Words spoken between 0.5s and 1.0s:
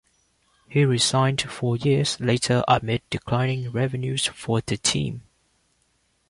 He